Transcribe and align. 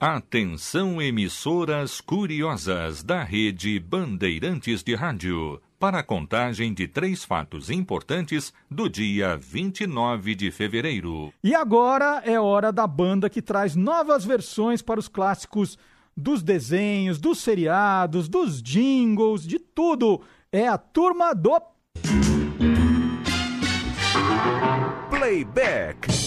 Atenção 0.00 1.02
emissoras 1.02 2.00
curiosas 2.00 3.02
da 3.02 3.22
rede 3.22 3.78
Bandeirantes 3.78 4.82
de 4.82 4.94
Rádio 4.94 5.60
para 5.78 5.98
a 5.98 6.02
contagem 6.02 6.72
de 6.72 6.88
três 6.88 7.22
fatos 7.22 7.68
importantes 7.68 8.50
do 8.70 8.88
dia 8.88 9.36
29 9.36 10.34
de 10.34 10.50
fevereiro. 10.50 11.34
E 11.44 11.54
agora 11.54 12.22
é 12.24 12.40
hora 12.40 12.72
da 12.72 12.86
banda 12.86 13.28
que 13.28 13.42
traz 13.42 13.76
novas 13.76 14.24
versões 14.24 14.80
para 14.80 14.98
os 14.98 15.06
clássicos 15.06 15.76
dos 16.16 16.42
desenhos, 16.42 17.20
dos 17.20 17.40
seriados, 17.40 18.26
dos 18.26 18.62
jingles, 18.62 19.46
de 19.46 19.58
tudo. 19.58 20.22
É 20.50 20.66
a 20.66 20.78
turma 20.78 21.34
do 21.34 21.60
Playback. 25.10 26.19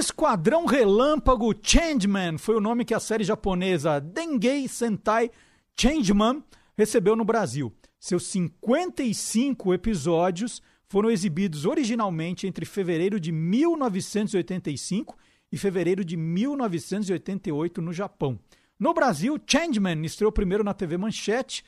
Esquadrão 0.00 0.64
Relâmpago 0.64 1.54
Changeman 1.62 2.38
foi 2.38 2.56
o 2.56 2.60
nome 2.60 2.86
que 2.86 2.94
a 2.94 2.98
série 2.98 3.22
japonesa 3.22 4.00
Dengei 4.00 4.66
Sentai 4.66 5.30
Changeman 5.78 6.42
recebeu 6.74 7.14
no 7.14 7.22
Brasil. 7.22 7.70
Seus 7.98 8.24
55 8.28 9.74
episódios 9.74 10.62
foram 10.88 11.10
exibidos 11.10 11.66
originalmente 11.66 12.46
entre 12.46 12.64
fevereiro 12.64 13.20
de 13.20 13.30
1985 13.30 15.18
e 15.52 15.58
fevereiro 15.58 16.02
de 16.02 16.16
1988 16.16 17.82
no 17.82 17.92
Japão. 17.92 18.40
No 18.78 18.94
Brasil, 18.94 19.38
Changeman 19.46 20.02
estreou 20.06 20.32
primeiro 20.32 20.64
na 20.64 20.72
TV 20.72 20.96
Manchete 20.96 21.62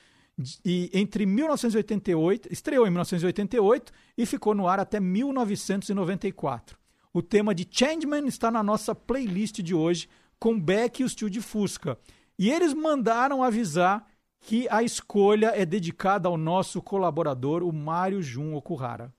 e 0.65 0.89
entre 0.95 1.27
1988, 1.27 2.51
estreou 2.51 2.87
em 2.87 2.91
1988 2.91 3.93
e 4.17 4.25
ficou 4.25 4.55
no 4.55 4.67
ar 4.67 4.81
até 4.81 4.99
1994. 4.99 6.81
O 7.15 7.21
tema 7.21 7.55
de 7.55 7.69
Changeman 7.71 8.27
está 8.27 8.51
na 8.51 8.63
nossa 8.63 8.95
playlist 8.95 9.61
de 9.61 9.75
hoje 9.75 10.09
com 10.39 10.59
Beck 10.59 11.01
e 11.01 11.05
o 11.05 11.09
Steel 11.09 11.29
de 11.29 11.43
Fusca. 11.43 11.99
E 12.39 12.51
eles 12.51 12.73
mandaram 12.73 13.43
avisar 13.43 14.07
que 14.41 14.67
a 14.71 14.83
escolha 14.83 15.53
é 15.55 15.67
dedicada 15.67 16.27
ao 16.27 16.39
nosso 16.39 16.81
colaborador, 16.81 17.63
o 17.63 17.71
Mário 17.71 18.23
Jun 18.23 18.55
Okuhara. 18.55 19.13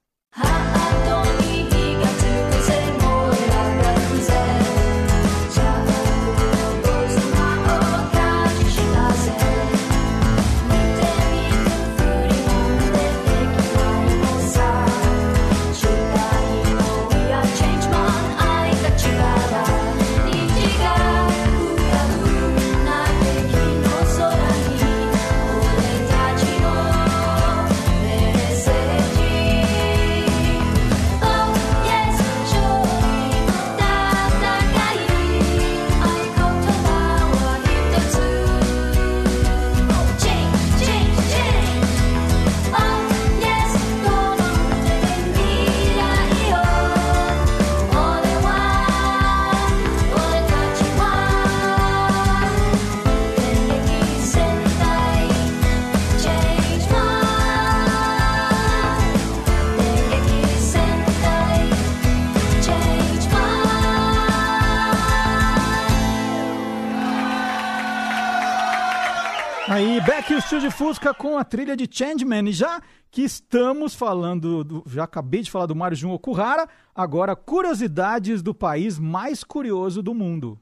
Aí, 70.03 70.05
Beck 70.05 70.31
e 70.31 70.35
o 70.35 70.41
Steel 70.41 70.61
de 70.61 70.69
Fusca 70.69 71.13
com 71.13 71.37
a 71.37 71.43
trilha 71.43 71.75
de 71.75 71.87
Changeman. 71.89 72.49
E 72.49 72.51
já 72.51 72.81
que 73.09 73.21
estamos 73.21 73.95
falando, 73.95 74.63
do, 74.63 74.83
já 74.87 75.03
acabei 75.03 75.41
de 75.41 75.51
falar 75.51 75.65
do 75.65 75.75
Mário 75.75 75.95
Jun 75.95 76.11
Okuhara, 76.11 76.67
agora 76.93 77.35
curiosidades 77.35 78.41
do 78.41 78.53
país 78.53 78.99
mais 78.99 79.43
curioso 79.43 80.01
do 80.01 80.13
mundo. 80.13 80.59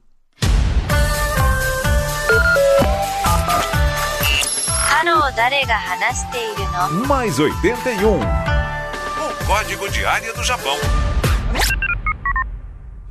Mais 7.06 7.38
81. 7.38 8.20
O 8.20 9.46
código 9.46 9.90
de 9.90 10.04
área 10.04 10.32
do 10.34 10.42
Japão. 10.44 10.76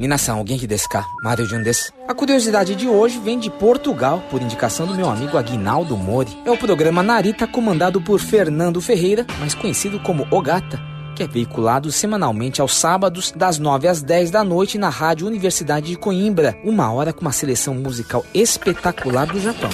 Minasan, 0.01 0.33
alguém 0.33 0.57
que 0.57 0.65
desu 0.65 0.89
ka? 0.89 1.05
Mario 1.21 1.45
Jun 1.45 1.61
desu. 1.61 1.93
A 2.07 2.13
curiosidade 2.15 2.73
de 2.73 2.87
hoje 2.87 3.19
vem 3.19 3.37
de 3.37 3.51
Portugal, 3.51 4.23
por 4.31 4.41
indicação 4.41 4.87
do 4.87 4.95
meu 4.95 5.07
amigo 5.07 5.37
Aguinaldo 5.37 5.95
Mori. 5.95 6.35
É 6.43 6.49
o 6.49 6.57
programa 6.57 7.03
Narita, 7.03 7.45
comandado 7.45 8.01
por 8.01 8.19
Fernando 8.19 8.81
Ferreira, 8.81 9.27
mais 9.37 9.53
conhecido 9.53 9.99
como 9.99 10.25
Ogata, 10.31 10.81
que 11.15 11.21
é 11.21 11.27
veiculado 11.27 11.91
semanalmente 11.91 12.61
aos 12.61 12.75
sábados, 12.75 13.31
das 13.31 13.59
9 13.59 13.87
às 13.87 14.01
10 14.01 14.31
da 14.31 14.43
noite, 14.43 14.79
na 14.79 14.89
Rádio 14.89 15.27
Universidade 15.27 15.89
de 15.89 15.95
Coimbra. 15.95 16.57
Uma 16.63 16.91
hora 16.91 17.13
com 17.13 17.21
uma 17.21 17.31
seleção 17.31 17.75
musical 17.75 18.25
espetacular 18.33 19.27
do 19.27 19.39
Japão. 19.39 19.69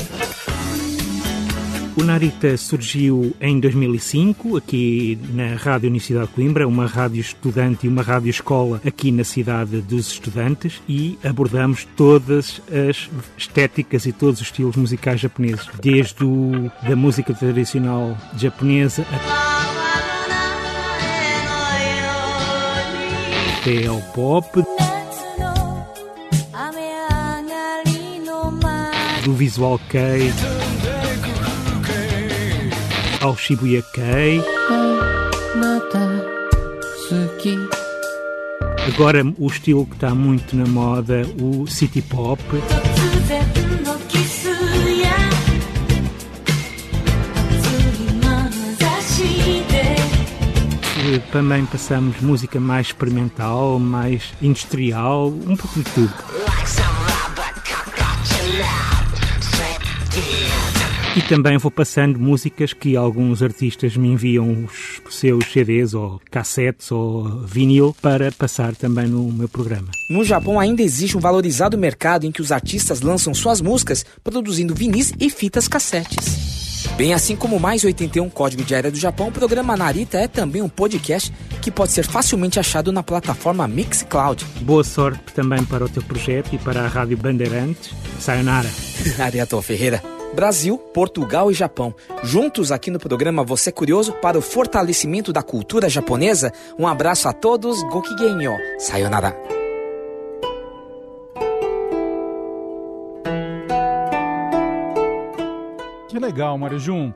O 1.97 2.03
Narita 2.03 2.55
surgiu 2.57 3.35
em 3.41 3.59
2005, 3.59 4.55
aqui 4.55 5.17
na 5.33 5.55
Rádio 5.55 5.89
Universidade 5.89 6.27
de 6.27 6.33
Coimbra, 6.33 6.67
uma 6.67 6.85
rádio 6.85 7.19
estudante 7.19 7.87
e 7.87 7.89
uma 7.89 8.03
rádio 8.03 8.29
escola 8.29 8.79
aqui 8.85 9.11
na 9.11 9.23
cidade 9.23 9.81
dos 9.81 10.11
estudantes, 10.11 10.79
e 10.87 11.17
abordamos 11.23 11.87
todas 11.97 12.61
as 12.69 13.09
estéticas 13.35 14.05
e 14.05 14.11
todos 14.11 14.41
os 14.41 14.45
estilos 14.45 14.75
musicais 14.75 15.19
japoneses, 15.19 15.67
desde 15.81 16.23
o, 16.23 16.71
da 16.87 16.95
música 16.95 17.33
tradicional 17.33 18.15
japonesa 18.37 19.03
até 23.59 23.87
ao 23.87 23.99
pop. 24.13 24.63
Do 29.25 29.33
visual 29.33 29.79
kei 29.89 30.31
ao 33.21 33.35
Shibuya 33.37 33.81
Kei. 33.93 34.41
Agora 38.87 39.23
o 39.37 39.47
estilo 39.47 39.85
que 39.85 39.95
está 39.95 40.13
muito 40.13 40.55
na 40.55 40.65
moda, 40.65 41.21
o 41.41 41.67
City 41.67 42.01
Pop. 42.01 42.41
Também 51.31 51.65
passamos 51.65 52.19
música 52.21 52.59
mais 52.59 52.87
experimental, 52.87 53.79
mais 53.79 54.33
industrial, 54.41 55.27
um 55.27 55.55
pouco 55.55 55.79
de 55.79 55.91
tudo. 55.91 56.13
E 61.17 61.21
também 61.23 61.57
vou 61.57 61.71
passando 61.71 62.19
músicas 62.19 62.73
que 62.73 62.95
alguns 62.95 63.41
artistas 63.41 63.97
me 63.97 64.07
enviam 64.07 64.67
os 65.03 65.15
seus 65.15 65.51
CDs 65.51 65.95
ou 65.95 66.21
cassetes 66.29 66.91
ou 66.91 67.39
vinil 67.39 67.95
para 67.99 68.31
passar 68.31 68.75
também 68.75 69.07
no 69.07 69.31
meu 69.31 69.49
programa. 69.49 69.87
No 70.11 70.23
Japão 70.23 70.59
ainda 70.59 70.83
existe 70.83 71.17
um 71.17 71.19
valorizado 71.19 71.75
mercado 71.75 72.27
em 72.27 72.31
que 72.31 72.39
os 72.39 72.51
artistas 72.51 73.01
lançam 73.01 73.33
suas 73.33 73.61
músicas 73.61 74.05
produzindo 74.23 74.75
vinis 74.75 75.11
e 75.19 75.31
fitas 75.31 75.67
cassetes. 75.67 76.85
Bem 76.95 77.15
assim 77.15 77.35
como 77.35 77.59
mais 77.59 77.83
81 77.83 78.29
Código 78.29 78.63
de 78.63 78.75
Área 78.75 78.91
do 78.91 78.99
Japão, 78.99 79.29
o 79.29 79.31
programa 79.31 79.75
Narita 79.75 80.19
é 80.19 80.27
também 80.27 80.61
um 80.61 80.69
podcast 80.69 81.33
que 81.63 81.71
pode 81.71 81.93
ser 81.93 82.05
facilmente 82.05 82.59
achado 82.59 82.91
na 82.91 83.01
plataforma 83.01 83.67
Mixcloud. 83.67 84.45
Boa 84.61 84.83
sorte 84.83 85.33
também 85.33 85.65
para 85.65 85.83
o 85.83 85.89
teu 85.89 86.03
projeto 86.03 86.53
e 86.53 86.59
para 86.59 86.85
a 86.85 86.87
Rádio 86.87 87.17
Bandeirantes. 87.17 87.89
Sayonara. 88.19 88.69
Ariato 89.17 89.59
Ferreira. 89.63 90.16
Brasil, 90.33 90.77
Portugal 90.77 91.49
e 91.49 91.53
Japão. 91.53 91.93
Juntos 92.23 92.71
aqui 92.71 92.91
no 92.91 92.99
programa 92.99 93.43
Você 93.43 93.71
Curioso 93.71 94.13
para 94.13 94.37
o 94.37 94.41
fortalecimento 94.41 95.33
da 95.33 95.41
cultura 95.41 95.89
japonesa. 95.89 96.51
Um 96.77 96.87
abraço 96.87 97.27
a 97.27 97.33
todos. 97.33 97.81
Gokigenyo. 97.83 98.55
Sayonara. 98.77 99.35
Que 106.07 106.19
legal, 106.19 106.57
Mário 106.57 106.79
Jun. 106.79 107.13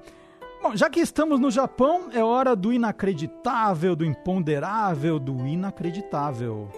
Bom, 0.62 0.76
já 0.76 0.90
que 0.90 1.00
estamos 1.00 1.40
no 1.40 1.50
Japão, 1.50 2.10
é 2.14 2.24
hora 2.24 2.56
do 2.56 2.72
inacreditável, 2.72 3.96
do 3.96 4.06
imponderável, 4.06 5.18
do 5.18 5.48
inacreditável. 5.48 6.70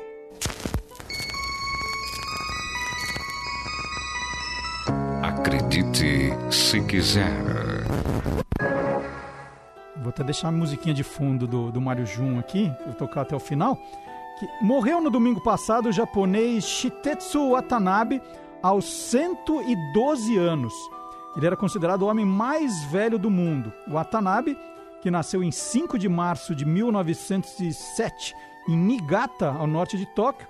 Acredite 5.74 6.30
se 6.52 6.80
quiser. 6.82 7.34
Vou 9.98 10.10
até 10.10 10.24
deixar 10.24 10.50
a 10.50 10.52
musiquinha 10.52 10.94
de 10.94 11.02
fundo 11.02 11.48
do, 11.48 11.72
do 11.72 11.82
Mário 11.82 12.06
Jun 12.06 12.38
aqui, 12.38 12.72
vou 12.86 12.94
tocar 12.94 13.22
até 13.22 13.36
o 13.36 13.40
final. 13.40 13.76
Que 14.38 14.48
morreu 14.62 15.02
no 15.02 15.10
domingo 15.10 15.42
passado 15.42 15.90
o 15.90 15.92
japonês 15.92 16.64
Shitetsu 16.64 17.50
Watanabe 17.50 18.22
aos 18.62 18.86
112 18.86 20.38
anos. 20.38 20.74
Ele 21.36 21.48
era 21.48 21.58
considerado 21.58 22.04
o 22.04 22.08
homem 22.08 22.24
mais 22.24 22.84
velho 22.84 23.18
do 23.18 23.32
mundo. 23.32 23.74
Watanabe, 23.88 24.56
que 25.02 25.10
nasceu 25.10 25.44
em 25.44 25.50
5 25.50 25.98
de 25.98 26.08
março 26.08 26.54
de 26.54 26.66
1907 26.66 28.36
em 28.70 28.78
Niigata, 28.78 29.50
ao 29.50 29.66
norte 29.66 29.98
de 29.98 30.06
Tóquio, 30.06 30.48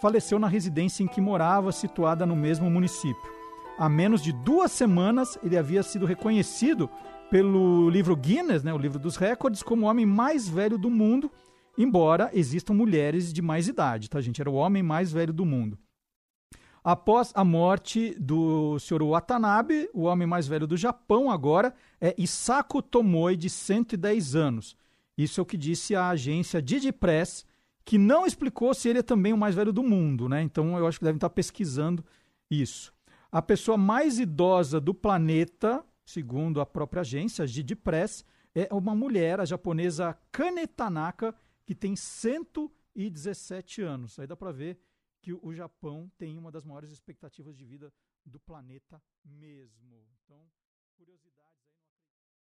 faleceu 0.00 0.36
na 0.40 0.48
residência 0.48 1.04
em 1.04 1.06
que 1.06 1.20
morava, 1.20 1.70
situada 1.70 2.26
no 2.26 2.34
mesmo 2.34 2.68
município. 2.68 3.33
Há 3.76 3.88
menos 3.88 4.22
de 4.22 4.32
duas 4.32 4.70
semanas, 4.70 5.36
ele 5.42 5.58
havia 5.58 5.82
sido 5.82 6.06
reconhecido 6.06 6.88
pelo 7.28 7.90
livro 7.90 8.14
Guinness, 8.14 8.62
né, 8.62 8.72
o 8.72 8.78
livro 8.78 9.00
dos 9.00 9.16
recordes, 9.16 9.64
como 9.64 9.84
o 9.84 9.88
homem 9.88 10.06
mais 10.06 10.48
velho 10.48 10.78
do 10.78 10.88
mundo, 10.88 11.28
embora 11.76 12.30
existam 12.32 12.72
mulheres 12.72 13.32
de 13.32 13.42
mais 13.42 13.66
idade, 13.66 14.08
tá, 14.08 14.20
gente? 14.20 14.40
Era 14.40 14.48
o 14.48 14.54
homem 14.54 14.80
mais 14.80 15.10
velho 15.10 15.32
do 15.32 15.44
mundo. 15.44 15.76
Após 16.84 17.32
a 17.34 17.42
morte 17.42 18.14
do 18.20 18.78
Sr. 18.78 19.02
Watanabe, 19.02 19.90
o 19.92 20.02
homem 20.02 20.26
mais 20.26 20.46
velho 20.46 20.68
do 20.68 20.76
Japão 20.76 21.28
agora 21.28 21.74
é 22.00 22.14
Isako 22.16 22.80
Tomoi, 22.80 23.36
de 23.36 23.50
110 23.50 24.36
anos. 24.36 24.76
Isso 25.18 25.40
é 25.40 25.42
o 25.42 25.46
que 25.46 25.56
disse 25.56 25.96
a 25.96 26.10
agência 26.10 26.62
Didi 26.62 26.92
Press, 26.92 27.44
que 27.84 27.98
não 27.98 28.24
explicou 28.24 28.72
se 28.72 28.88
ele 28.88 29.00
é 29.00 29.02
também 29.02 29.32
o 29.32 29.38
mais 29.38 29.56
velho 29.56 29.72
do 29.72 29.82
mundo, 29.82 30.28
né? 30.28 30.42
Então 30.42 30.78
eu 30.78 30.86
acho 30.86 30.98
que 30.98 31.04
devem 31.04 31.16
estar 31.16 31.30
pesquisando 31.30 32.04
isso. 32.48 32.93
A 33.34 33.42
pessoa 33.42 33.76
mais 33.76 34.20
idosa 34.20 34.80
do 34.80 34.94
planeta, 34.94 35.84
segundo 36.04 36.60
a 36.60 36.66
própria 36.66 37.00
agência 37.00 37.44
Didi 37.44 37.74
Press, 37.74 38.24
é 38.54 38.72
uma 38.72 38.94
mulher, 38.94 39.40
a 39.40 39.44
japonesa 39.44 40.16
Kane 40.30 40.68
Tanaka, 40.68 41.34
que 41.66 41.74
tem 41.74 41.96
117 41.96 43.82
anos. 43.82 44.20
Aí 44.20 44.26
dá 44.28 44.36
para 44.36 44.52
ver 44.52 44.78
que 45.20 45.32
o 45.32 45.52
Japão 45.52 46.08
tem 46.16 46.38
uma 46.38 46.52
das 46.52 46.64
maiores 46.64 46.92
expectativas 46.92 47.56
de 47.56 47.64
vida 47.64 47.92
do 48.24 48.38
planeta 48.38 49.02
mesmo. 49.24 50.06
Então, 50.22 50.48
curiosidade. 50.96 51.33